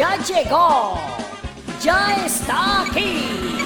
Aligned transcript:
ya 0.00 0.16
llegó, 0.16 0.98
ya 1.82 2.16
está 2.24 2.80
aquí. 2.80 3.58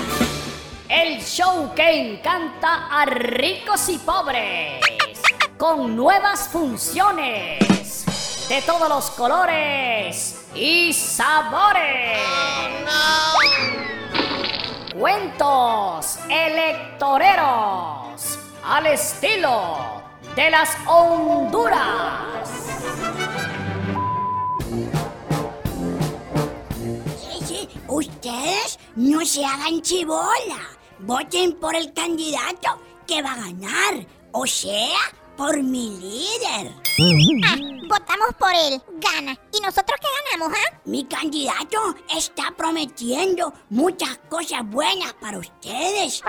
El 0.89 1.23
show 1.23 1.73
que 1.77 2.17
encanta 2.17 2.89
a 2.91 3.05
ricos 3.05 3.89
y 3.89 3.99
pobres, 3.99 4.81
con 5.57 5.95
nuevas 5.95 6.49
funciones, 6.49 8.05
de 8.49 8.61
todos 8.63 8.89
los 8.89 9.13
colores 9.13 10.49
y 10.57 10.93
sabores. 10.93 12.19
Cuentos 14.93 16.19
electoreros 16.29 17.47
al 18.65 18.87
estilo 18.89 20.03
de 20.35 20.51
las 20.51 20.77
Honduras. 20.85 22.34
Ustedes 28.45 28.79
no 28.97 29.25
se 29.25 29.43
hagan 29.43 29.81
chibola. 29.81 30.69
Voten 30.99 31.55
por 31.55 31.75
el 31.75 31.95
candidato 31.95 32.79
que 33.07 33.23
va 33.23 33.33
a 33.33 33.37
ganar. 33.37 34.07
O 34.33 34.47
sea, 34.47 34.99
por 35.35 35.63
mi 35.63 35.97
líder. 35.99 36.71
Ah, 37.47 37.57
votamos 37.89 38.35
por 38.39 38.53
él. 38.55 38.83
Gana. 39.01 39.39
¿Y 39.51 39.61
nosotros 39.61 39.99
qué 39.99 40.09
ganamos, 40.31 40.59
ah? 40.59 40.81
Mi 40.85 41.07
candidato 41.07 41.95
está 42.15 42.53
prometiendo 42.55 43.55
muchas 43.71 44.19
cosas 44.29 44.61
buenas 44.65 45.15
para 45.15 45.39
ustedes. 45.39 46.21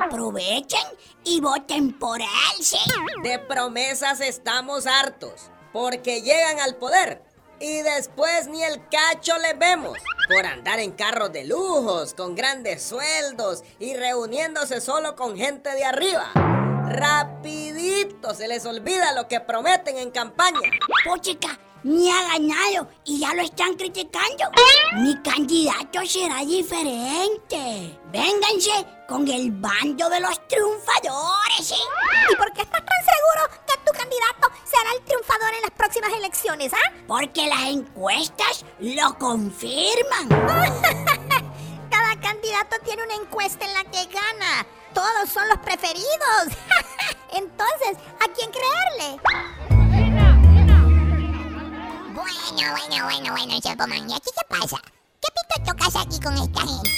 Aprovechen 0.00 0.86
y 1.24 1.40
voten 1.40 1.98
por 1.98 2.20
él, 2.20 2.28
¿sí? 2.60 2.78
De 3.24 3.40
promesas 3.40 4.20
estamos 4.20 4.86
hartos. 4.86 5.50
Porque 5.72 6.22
llegan 6.22 6.60
al 6.60 6.76
poder 6.76 7.23
y 7.60 7.82
después 7.82 8.48
ni 8.48 8.62
el 8.62 8.80
cacho 8.88 9.38
le 9.38 9.54
vemos 9.54 9.98
por 10.28 10.44
andar 10.46 10.78
en 10.78 10.92
carros 10.92 11.32
de 11.32 11.44
lujos, 11.44 12.14
con 12.14 12.34
grandes 12.34 12.82
sueldos 12.82 13.62
y 13.78 13.94
reuniéndose 13.94 14.80
solo 14.80 15.16
con 15.16 15.36
gente 15.36 15.70
de 15.70 15.84
arriba. 15.84 16.32
Rapidito 16.86 18.34
se 18.34 18.48
les 18.48 18.64
olvida 18.66 19.12
lo 19.14 19.26
que 19.26 19.40
prometen 19.40 19.98
en 19.98 20.10
campaña. 20.10 20.70
Pochica, 21.04 21.58
ni 21.82 22.10
ha 22.10 22.22
ganado 22.22 22.88
y 23.04 23.20
ya 23.20 23.34
lo 23.34 23.42
están 23.42 23.74
criticando. 23.74 24.44
Mi 24.94 25.20
candidato 25.22 26.04
será 26.06 26.40
diferente. 26.44 27.98
Vénganse 28.10 28.86
con 29.08 29.28
el 29.28 29.50
bando 29.52 30.08
de 30.08 30.20
los 30.20 30.48
triunfadores. 30.48 31.74
¿Y 32.30 32.36
por 32.36 32.52
qué 32.52 32.62
estás 32.62 32.82
tan 32.84 33.04
Porque 37.24 37.48
las 37.48 37.70
encuestas 37.70 38.66
lo 38.80 39.18
confirman. 39.18 40.28
Cada 41.90 42.20
candidato 42.20 42.76
tiene 42.84 43.02
una 43.02 43.14
encuesta 43.14 43.64
en 43.64 43.72
la 43.72 43.82
que 43.84 44.04
gana. 44.12 44.66
Todos 44.92 45.30
son 45.32 45.48
los 45.48 45.56
preferidos. 45.60 46.04
Entonces, 47.32 47.96
¿a 48.20 48.30
quién 48.34 48.50
creerle? 48.50 49.18
Bueno, 52.12 52.72
bueno, 52.72 53.04
bueno, 53.04 53.32
bueno, 53.32 53.60
Chapoman, 53.62 54.10
¿y 54.10 54.14
aquí 54.14 54.30
qué 54.36 54.44
pasa? 54.46 54.76
¿Qué 54.82 55.28
pito 55.32 55.72
tocas 55.72 55.96
aquí 55.96 56.20
con 56.20 56.34
esta 56.34 56.60
gente? 56.60 56.90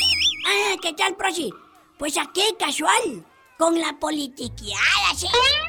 Ah, 0.48 0.74
¿qué 0.82 0.92
tal, 0.94 1.14
Prosi? 1.14 1.54
Pues 2.00 2.18
aquí, 2.18 2.42
casual, 2.58 3.24
con 3.56 3.80
la 3.80 3.96
politiqueada, 4.00 5.14
¿sí? 5.14 5.28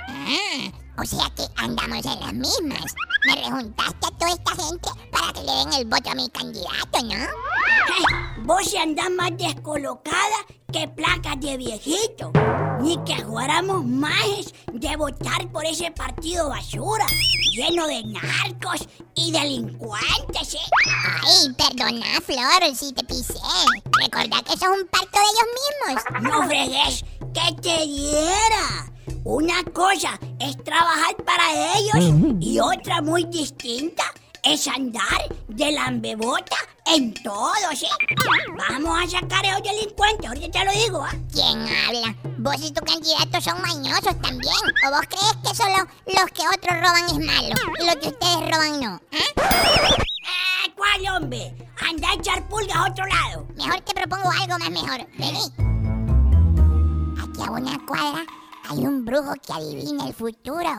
Ah, 0.09 0.71
o 0.99 1.05
sea 1.05 1.29
que 1.35 1.43
andamos 1.57 2.03
en 2.07 2.19
las 2.21 2.33
mismas. 2.33 2.95
Me 3.27 3.35
rejuntaste 3.35 4.07
a 4.07 4.11
toda 4.11 4.31
esta 4.31 4.51
gente 4.51 4.89
para 5.11 5.33
que 5.33 5.41
le 5.41 5.51
den 5.51 5.73
el 5.73 5.85
voto 5.85 6.09
a 6.09 6.15
mi 6.15 6.29
candidato, 6.29 7.03
¿no? 7.03 8.45
Vos 8.45 8.73
andás 8.81 9.09
más 9.09 9.31
descolocada 9.37 10.45
que 10.71 10.87
placas 10.87 11.37
de 11.41 11.57
viejito. 11.57 12.31
Ni 12.79 12.97
que 13.03 13.21
jugáramos 13.21 13.83
más 13.83 14.53
de 14.71 14.95
votar 14.95 15.51
por 15.51 15.65
ese 15.65 15.91
partido 15.91 16.47
basura, 16.47 17.05
lleno 17.53 17.85
de 17.87 18.01
narcos 18.05 18.87
y 19.15 19.33
delincuentes, 19.33 20.53
¿eh? 20.53 20.69
Ay, 21.21 21.53
perdona, 21.57 22.21
Flor, 22.21 22.75
si 22.75 22.93
te 22.93 23.03
pisé. 23.03 23.33
Recordá 23.99 24.41
que 24.43 24.53
eso 24.53 24.71
es 24.71 24.79
un 24.79 24.87
pacto 24.87 25.19
de 25.19 25.25
ellos 25.33 25.49
mismos. 25.91 26.31
No 26.31 26.47
fregues, 26.47 27.03
que 27.33 27.61
te 27.61 27.85
diera. 27.87 28.96
Una 29.29 29.61
cosa 29.73 30.17
es 30.39 30.55
trabajar 30.63 31.13
para 31.25 31.43
ellos 31.75 32.15
y 32.39 32.61
otra 32.61 33.01
muy 33.01 33.25
distinta 33.25 34.05
es 34.41 34.69
andar 34.69 35.27
de 35.49 35.73
lambebota 35.73 36.55
en 36.85 37.13
todo, 37.13 37.53
¿sí? 37.75 37.87
Vamos 38.69 39.03
a 39.03 39.19
sacar 39.19 39.45
a 39.45 39.59
los 39.59 39.63
delincuentes, 39.63 40.29
ahorita 40.29 40.59
te 40.59 40.65
lo 40.65 40.71
digo, 40.71 41.03
¿ah? 41.03 41.13
¿Quién 41.33 41.59
habla? 41.59 42.15
Vos 42.37 42.55
y 42.63 42.71
tu 42.71 42.79
candidato 42.85 43.41
son 43.41 43.61
mañosos 43.61 44.17
también. 44.21 44.55
¿O 44.87 44.91
vos 44.91 45.05
crees 45.09 45.35
que 45.43 45.53
solo 45.53 45.75
los 46.05 46.31
que 46.31 46.47
otros 46.47 46.77
roban 46.79 47.05
es 47.07 47.19
malo 47.19 47.55
y 47.81 47.85
los 47.85 47.95
que 47.97 48.07
ustedes 48.07 48.49
roban 48.49 48.79
no? 48.79 49.01
¿eh? 49.11 50.71
¿Cuál 50.73 51.15
hombre? 51.17 51.53
Anda 51.85 52.11
a 52.11 52.13
echar 52.13 52.47
pulgas 52.47 52.77
a 52.77 52.89
otro 52.89 53.05
lado. 53.05 53.45
Mejor 53.57 53.81
te 53.81 53.93
propongo 53.93 54.31
algo 54.31 54.57
más 54.57 54.71
mejor. 54.71 55.05
Vení. 55.17 55.51
Aquí 57.19 57.41
a 57.45 57.51
una 57.51 57.85
cuadra 57.85 58.25
hay 58.69 58.85
un 58.85 59.05
brujo 59.05 59.33
que 59.45 59.53
adivina 59.53 60.07
el 60.07 60.13
futuro. 60.13 60.69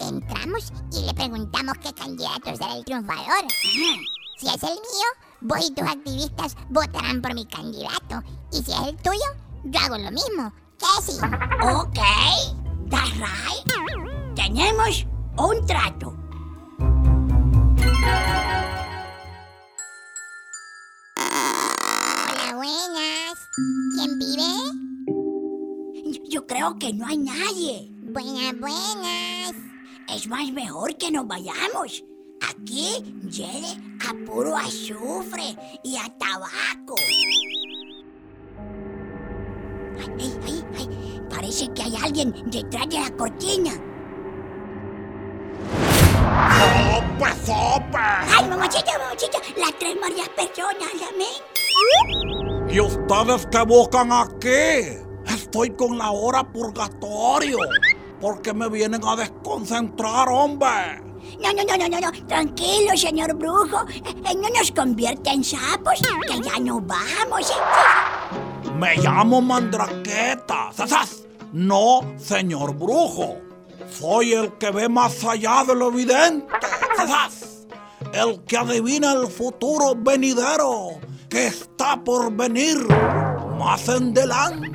Entramos 0.00 0.72
y 0.92 1.02
le 1.06 1.14
preguntamos 1.14 1.74
qué 1.78 1.92
candidato 1.92 2.56
será 2.56 2.76
el 2.76 2.84
triunfador. 2.84 3.44
Si 4.38 4.46
es 4.48 4.62
el 4.62 4.70
mío, 4.70 5.08
vos 5.42 5.58
y 5.66 5.72
tus 5.72 5.86
activistas 5.86 6.56
votarán 6.70 7.20
por 7.20 7.34
mi 7.34 7.46
candidato. 7.46 8.22
Y 8.52 8.62
si 8.62 8.72
es 8.72 8.80
el 8.88 8.96
tuyo, 8.96 9.20
yo 9.64 9.80
hago 9.80 9.98
lo 9.98 10.10
mismo. 10.10 10.52
¿Qué 10.78 11.02
sí? 11.02 11.18
Ok, 11.72 11.98
that's 12.90 13.16
right. 13.16 14.34
Tenemos 14.34 15.06
un 15.36 15.66
trato. 15.66 16.13
Creo 26.64 26.78
que 26.78 26.92
no 26.94 27.06
hay 27.06 27.18
nadie. 27.18 27.90
Buenas, 28.02 28.58
buenas. 28.58 29.52
Es 30.08 30.26
más 30.28 30.50
mejor 30.52 30.96
que 30.96 31.10
nos 31.10 31.26
vayamos. 31.26 32.04
Aquí 32.48 33.02
llegue 33.30 33.76
a 34.08 34.14
puro 34.24 34.56
azufre 34.56 35.56
y 35.82 35.96
a 35.96 36.08
tabaco. 36.16 36.94
Ay, 40.18 40.38
ay, 40.46 40.64
ay, 40.78 41.22
Parece 41.28 41.68
que 41.74 41.82
hay 41.82 41.96
alguien 42.02 42.32
detrás 42.50 42.88
de 42.88 43.00
la 43.00 43.10
cortina. 43.10 43.72
¡Sope, 46.58 47.30
sope! 47.44 47.98
¡Ay, 47.98 48.48
mamachita, 48.48 48.98
mamachita! 48.98 49.38
Las 49.58 49.78
tres 49.78 49.96
Marías 50.00 50.28
personas, 50.30 50.92
amén. 51.12 52.70
¿Y 52.70 52.80
ustedes 52.80 53.46
qué 53.50 53.62
buscan 53.64 54.12
aquí? 54.12 55.13
Estoy 55.54 55.70
con 55.70 55.96
la 55.96 56.10
hora 56.10 56.42
purgatorio. 56.42 57.58
Porque 58.20 58.52
me 58.52 58.68
vienen 58.68 59.00
a 59.06 59.14
desconcentrar, 59.14 60.28
hombre. 60.28 61.00
No, 61.40 61.52
no, 61.52 61.62
no, 61.62 61.88
no, 61.88 62.00
no, 62.00 62.26
Tranquilo, 62.26 62.96
señor 62.96 63.36
brujo. 63.36 63.86
Eh, 63.88 64.34
no 64.34 64.48
nos 64.48 64.72
convierte 64.72 65.30
en 65.30 65.44
sapos, 65.44 66.02
que 66.26 66.40
ya 66.40 66.58
no 66.58 66.80
vamos. 66.80 67.48
¿eh? 67.52 68.72
Me 68.76 68.96
llamo 68.96 69.40
Mandraqueta. 69.40 70.72
¿Sasas? 70.72 71.22
No, 71.52 72.00
señor 72.16 72.74
brujo. 72.74 73.36
Soy 73.88 74.32
el 74.32 74.54
que 74.54 74.72
ve 74.72 74.88
más 74.88 75.22
allá 75.22 75.62
de 75.68 75.76
lo 75.76 75.90
evidente. 75.90 76.52
¿Sasas? 76.96 77.68
El 78.12 78.42
que 78.42 78.56
adivina 78.56 79.12
el 79.12 79.28
futuro 79.28 79.94
venidero 79.96 80.98
que 81.28 81.46
está 81.46 82.02
por 82.02 82.32
venir 82.32 82.76
más 83.56 83.88
en 83.88 84.12
delante. 84.12 84.72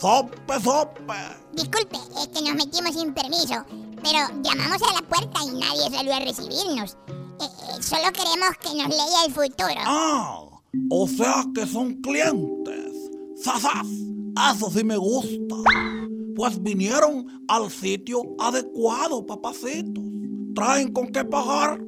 ¡Sope, 0.00 0.58
sope! 0.64 1.14
Disculpe, 1.52 1.98
es 2.18 2.28
que 2.28 2.40
nos 2.40 2.54
metimos 2.54 2.94
sin 2.94 3.12
permiso, 3.12 3.62
pero 4.02 4.28
llamamos 4.42 4.80
a 4.82 4.94
la 4.94 5.06
puerta 5.06 5.40
y 5.44 5.58
nadie 5.58 5.90
salió 5.90 6.14
a 6.14 6.20
recibirnos. 6.20 6.96
Eh, 7.38 7.44
eh, 7.44 7.82
solo 7.82 8.10
queremos 8.12 8.56
que 8.62 8.74
nos 8.76 8.88
lea 8.88 9.24
el 9.26 9.32
futuro. 9.34 9.80
Ah, 9.84 10.40
o 10.90 11.06
sea 11.06 11.44
que 11.54 11.66
son 11.66 12.00
clientes. 12.00 13.10
¡Sasas! 13.44 13.86
Eso 14.54 14.70
sí 14.70 14.84
me 14.84 14.96
gusta. 14.96 15.56
Pues 16.34 16.62
vinieron 16.62 17.44
al 17.48 17.70
sitio 17.70 18.22
adecuado, 18.38 19.26
papacitos. 19.26 20.04
¿Traen 20.54 20.94
con 20.94 21.08
qué 21.08 21.26
pagar? 21.26 21.78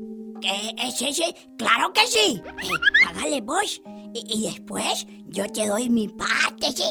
¿Qué 0.42 0.74
es 0.86 1.00
ese? 1.00 1.34
¡Claro 1.56 1.94
que 1.94 2.06
sí! 2.06 2.42
Eh, 2.44 2.68
págale 3.06 3.40
vos 3.40 3.80
y, 4.12 4.38
y 4.38 4.42
después 4.50 5.06
yo 5.28 5.46
te 5.46 5.66
doy 5.66 5.88
mi 5.88 6.08
parte, 6.08 6.72
¿sí? 6.72 6.84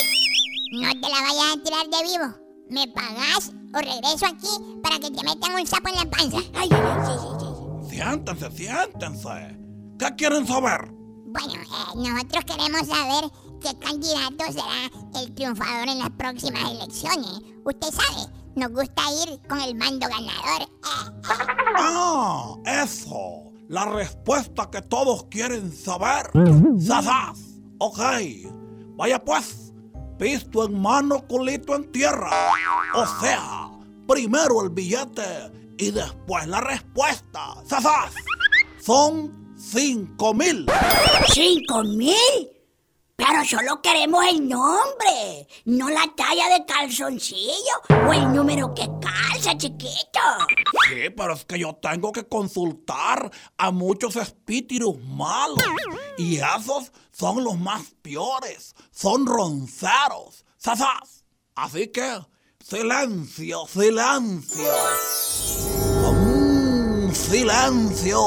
No 0.72 0.90
te 0.90 1.10
la 1.10 1.22
vayas 1.22 1.54
a 1.54 1.64
tirar 1.64 1.86
de 1.90 2.04
vivo. 2.04 2.34
¿Me 2.70 2.88
pagás 2.88 3.52
o 3.74 3.78
regreso 3.78 4.26
aquí 4.26 4.80
para 4.82 5.00
que 5.00 5.12
te 5.12 5.22
metan 5.22 5.54
un 5.54 5.68
sapo 5.68 5.90
en 5.90 5.96
la 5.96 6.06
panza? 6.10 6.38
Ay, 6.54 6.70
ay, 6.72 6.82
ay, 6.82 7.06
sí, 7.06 7.12
sí, 7.20 7.90
sí. 7.90 7.96
Siéntense, 7.98 8.52
siéntense. 8.52 9.60
¿Qué 10.00 10.16
quieren 10.16 10.48
saber? 10.48 10.90
Bueno, 11.26 11.56
eh, 11.56 11.98
nosotros 11.98 12.46
queremos 12.46 12.88
saber 12.88 13.30
qué 13.60 13.78
candidato 13.80 14.46
será 14.50 15.22
el 15.22 15.36
triunfador 15.36 15.90
en 15.90 16.00
las 16.00 16.10
próximas 16.12 16.72
elecciones. 16.72 17.42
Usted 17.66 17.90
sabe, 17.92 18.32
nos 18.56 18.72
gusta 18.72 19.02
ir 19.26 19.46
con 19.50 19.60
el 19.60 19.76
mando 19.76 20.08
ganador. 20.08 20.62
Eh. 20.62 20.68
Ah, 21.76 22.56
eso. 22.66 23.52
La 23.68 23.84
respuesta 23.88 24.70
que 24.72 24.82
todos 24.84 25.26
quieren 25.26 25.70
saber. 25.74 26.32
¡Sasas! 26.80 27.60
Ok. 27.78 28.00
Vaya 28.96 29.22
pues. 29.22 29.61
Pisto 30.22 30.64
en 30.66 30.80
mano, 30.80 31.26
culito 31.28 31.76
en 31.76 31.92
tierra. 31.92 32.30
O 32.94 33.04
sea, 33.20 33.72
primero 34.08 34.62
el 34.62 34.70
billete 34.70 35.52
y 35.80 35.90
después 35.90 36.46
la 36.46 36.62
respuesta. 36.62 37.56
¡Sasas! 37.66 38.14
Son 38.80 39.56
cinco 39.58 40.36
mil. 40.36 40.68
¿Cinco 41.34 41.84
mil? 41.86 42.14
Pero 43.22 43.46
solo 43.46 43.82
queremos 43.84 44.26
el 44.26 44.50
nombre, 44.50 45.48
no 45.66 45.90
la 45.92 46.12
talla 46.16 46.50
de 46.50 46.66
calzoncillo 46.66 48.08
o 48.08 48.14
el 48.14 48.34
número 48.34 48.74
que 48.74 48.90
calza, 49.00 49.56
chiquito. 49.56 50.20
Sí, 50.90 51.12
pero 51.16 51.34
es 51.34 51.46
que 51.46 51.60
yo 51.60 51.76
tengo 51.76 52.12
que 52.12 52.28
consultar 52.28 53.30
a 53.60 53.70
muchos 53.70 54.16
espíritus 54.16 54.98
malos. 55.04 55.60
Y 56.18 56.38
esos 56.38 56.92
son 57.12 57.44
los 57.44 57.60
más 57.60 57.94
peores. 58.02 58.74
Son 58.90 59.28
ronceros. 59.28 60.44
¡Sasas! 60.58 61.24
Así 61.54 61.90
que, 61.90 62.22
silencio, 62.60 63.68
silencio. 63.68 64.74
Silencio. 67.14 68.20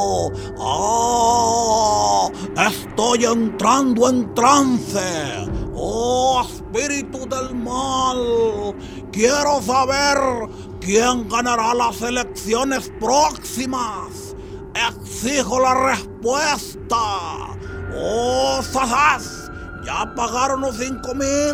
¡Oh! 0.59 2.31
Estoy 2.57 3.25
entrando 3.25 4.09
en 4.09 4.35
trance. 4.35 5.47
¡Oh, 5.75 6.45
espíritu 6.47 7.27
del 7.29 7.55
mal! 7.55 8.75
Quiero 9.13 9.61
saber 9.63 10.49
quién 10.81 11.29
ganará 11.29 11.75
las 11.75 12.01
elecciones 12.03 12.91
próximas. 13.01 14.35
Exijo 14.75 15.61
la 15.61 15.75
respuesta. 15.75 17.57
¡Oh, 17.97 18.61
sasas! 18.63 19.51
Ya 19.85 20.13
pagaron 20.15 20.63
los 20.63 20.77
cinco 20.77 21.15
mil. 21.15 21.53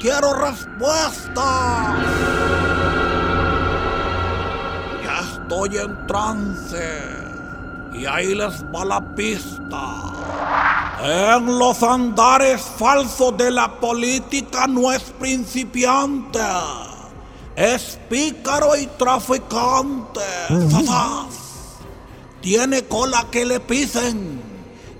Quiero 0.00 0.34
respuesta. 0.34 1.96
Estoy 5.44 5.76
en 5.76 6.06
trance. 6.06 6.90
Y 7.92 8.06
ahí 8.06 8.34
les 8.34 8.64
va 8.74 8.84
la 8.84 9.14
pista. 9.14 10.12
En 11.02 11.58
los 11.58 11.82
andares 11.82 12.60
falsos 12.60 13.36
de 13.36 13.50
la 13.50 13.68
política 13.78 14.66
no 14.66 14.90
es 14.92 15.02
principiante. 15.02 16.40
Es 17.54 17.98
pícaro 18.08 18.76
y 18.76 18.86
traficante. 18.86 20.20
Tiene 22.40 22.84
cola 22.84 23.26
que 23.30 23.44
le 23.44 23.60
pisen. 23.60 24.42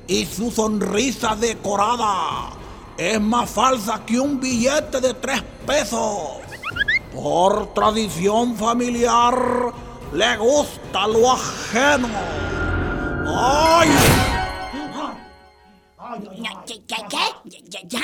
Y 0.07 0.27
su 0.27 0.51
sonrisa 0.51 1.35
decorada 1.35 2.51
es 2.97 3.21
más 3.21 3.51
falsa 3.51 4.05
que 4.05 4.21
un 4.21 4.39
billete 4.39 5.01
de 5.01 5.15
tres 5.15 5.43
pesos. 5.67 6.45
Por 7.15 7.73
tradición 7.73 8.57
familiar, 8.57 9.73
le 10.15 10.37
gusta 10.37 11.07
lo 11.09 11.33
ajeno. 11.33 12.09
¡Ay! 13.27 13.89
¿Qué? 16.67 16.85
¿Qué? 16.87 16.97
qué? 17.09 17.63
¿Ya? 17.69 17.81
ya? 17.85 18.01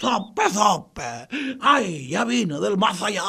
¡Sape, 0.00 0.50
sape! 0.50 1.28
¡Ay, 1.60 2.08
ya 2.08 2.24
vine 2.24 2.60
del 2.60 2.76
más 2.76 3.02
allá! 3.02 3.24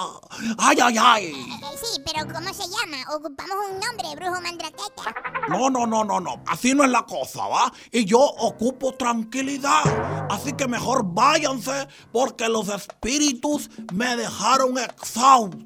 ¡Ay, 0.58 0.78
ay, 0.84 0.96
ay! 1.00 1.26
Eh, 1.26 1.78
sí, 1.82 2.02
pero 2.06 2.28
¿cómo 2.32 2.54
se 2.54 2.64
llama? 2.64 2.98
Ocupamos 3.16 3.56
un 3.72 3.80
nombre, 3.80 4.16
brujo 4.16 4.42
mandraqueta. 4.42 5.16
No, 5.50 5.70
no, 5.70 5.88
no, 5.88 6.04
no, 6.04 6.20
no. 6.20 6.44
Así 6.48 6.74
no 6.76 6.84
es 6.84 6.92
la 6.92 7.04
cosa, 7.04 7.48
¿va? 7.48 7.72
Y 7.92 8.06
yo 8.06 8.20
ocupo 8.20 8.94
tranquilidad. 8.94 10.28
Así 10.30 10.54
que 10.54 10.68
mejor 10.68 11.02
váyanse 11.04 11.88
porque 12.12 12.50
los 12.50 12.70
espíritus 12.70 13.70
me 13.94 14.16
dejaron 14.16 14.78
exhausto. 14.78 15.58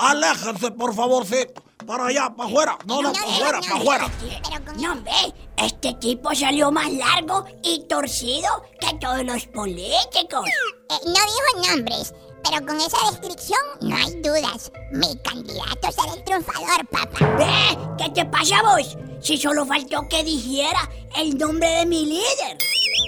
Aléjense, 0.00 0.70
por 0.70 0.94
favorcito. 0.94 1.62
Para 1.86 2.06
allá, 2.06 2.30
para 2.34 2.48
afuera. 2.48 2.78
No, 2.86 3.02
no, 3.02 3.12
para 3.12 3.26
afuera, 3.26 3.60
para 3.60 3.76
afuera. 3.76 4.10
Pero 4.18 4.64
con 4.64 4.82
No, 4.82 4.94
ve, 5.02 5.34
este 5.58 5.92
tipo 5.94 6.34
salió 6.34 6.70
más 6.72 6.90
largo 6.90 7.44
y 7.62 7.84
torcido 7.86 8.48
que 8.80 8.96
todos 8.98 9.22
los 9.24 9.46
políticos. 9.48 10.46
Eh, 10.88 10.94
no 11.04 11.12
dijo 11.12 11.68
nombres, 11.68 12.14
pero 12.42 12.64
con 12.66 12.80
esa 12.80 12.96
descripción 13.10 13.60
no 13.82 13.94
hay 13.94 14.22
dudas. 14.22 14.72
Mi 14.92 15.16
candidato 15.18 15.92
será 15.92 16.14
el 16.14 16.24
triunfador, 16.24 16.86
papá. 16.88 17.26
Ve, 17.36 17.78
¿qué 17.98 18.10
te 18.10 18.24
pasa 18.24 18.62
vos? 18.62 18.96
Si 19.20 19.36
solo 19.36 19.66
faltó 19.66 20.08
que 20.08 20.24
dijera 20.24 20.88
el 21.16 21.36
nombre 21.36 21.68
de 21.68 21.86
mi 21.86 22.06
líder. 22.06 22.56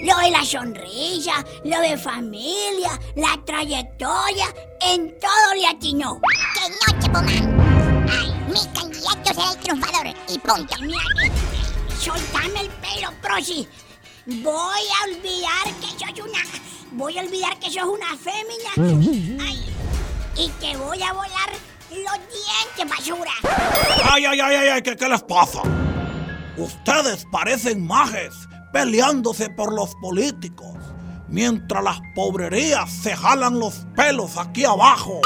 Lo 0.01 0.17
de 0.17 0.31
la 0.31 0.43
sonrisa, 0.43 1.43
lo 1.63 1.79
de 1.79 1.97
familia, 1.97 2.99
la 3.15 3.39
trayectoria, 3.45 4.45
en 4.81 5.17
todo 5.19 5.53
le 5.55 5.67
atinó. 5.67 6.19
¡Que 6.53 6.69
no, 6.69 6.99
Chapomán! 6.99 8.07
Ay, 8.09 8.33
mi 8.47 8.65
candidato 8.73 9.33
será 9.33 9.51
el 9.51 9.57
triunfador 9.59 10.07
y 10.27 10.39
punto. 10.39 10.75
Mira, 10.81 11.31
soltame 11.99 12.61
el 12.61 12.69
pelo, 12.69 13.11
Prosi. 13.21 13.67
Voy 14.25 14.43
a 14.51 15.05
olvidar 15.05 15.65
que 15.79 15.87
sos 15.87 16.19
una... 16.25 16.39
Voy 16.91 17.17
a 17.17 17.21
olvidar 17.21 17.57
que 17.59 17.71
sos 17.71 17.83
una 17.83 18.17
fémina. 18.17 19.43
Ay, 19.45 19.73
y 20.35 20.49
te 20.59 20.75
voy 20.75 21.01
a 21.01 21.13
volar 21.13 21.51
los 21.89 22.19
dientes, 22.27 22.89
basura. 22.89 23.31
¡Ay, 24.11 24.25
ay, 24.25 24.39
ay, 24.39 24.55
ay! 24.55 24.67
ay 24.69 24.81
¿qué, 24.81 24.95
¿Qué 24.95 25.07
les 25.07 25.23
pasa? 25.23 25.61
Ustedes 26.57 27.25
parecen 27.31 27.85
majes 27.85 28.33
peleándose 28.73 29.49
por 29.51 29.71
los 29.71 29.95
políticos, 29.95 30.75
mientras 31.29 31.83
las 31.83 32.01
pobrerías 32.15 32.91
se 32.91 33.15
jalan 33.15 33.59
los 33.59 33.85
pelos 33.95 34.37
aquí 34.37 34.65
abajo. 34.65 35.21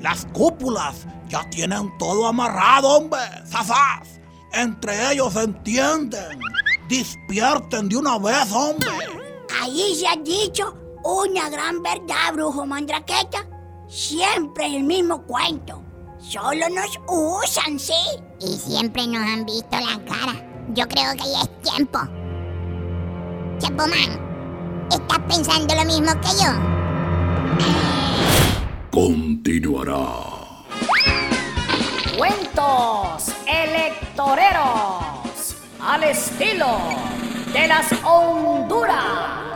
Las 0.00 0.26
cúpulas 0.26 1.06
ya 1.28 1.48
tienen 1.48 1.96
todo 1.98 2.26
amarrado, 2.26 2.88
hombre. 2.88 3.20
¡Zazás! 3.46 4.20
Entre 4.52 5.12
ellos 5.12 5.32
se 5.32 5.44
entienden. 5.44 6.40
Despierten 6.88 7.88
de 7.88 7.96
una 7.96 8.18
vez, 8.18 8.50
hombre. 8.52 8.90
Ahí 9.62 9.94
se 9.94 10.08
ha 10.08 10.16
dicho 10.16 10.74
una 11.04 11.48
gran 11.50 11.82
verdad, 11.82 12.32
brujo 12.32 12.66
mandraqueta. 12.66 13.46
Siempre 13.88 14.66
es 14.66 14.74
el 14.74 14.84
mismo 14.84 15.22
cuento. 15.22 15.82
Solo 16.18 16.68
nos 16.68 16.98
usan, 17.06 17.78
¿sí? 17.78 17.92
Y 18.40 18.58
siempre 18.58 19.06
nos 19.06 19.22
han 19.22 19.44
visto 19.44 19.70
la 19.78 20.04
cara. 20.04 20.44
Yo 20.74 20.86
creo 20.88 21.12
que 21.12 21.30
ya 21.30 21.42
es 21.42 21.62
tiempo. 21.62 22.00
Chapomán, 23.58 24.20
¿estás 24.90 25.18
pensando 25.28 25.74
lo 25.74 25.84
mismo 25.84 26.12
que 26.20 26.28
yo? 26.40 26.52
Continuará. 28.90 30.06
Cuentos 32.16 33.32
electoreros 33.46 34.64
al 35.80 36.04
estilo 36.04 36.78
de 37.52 37.66
las 37.66 37.92
Honduras. 38.04 39.47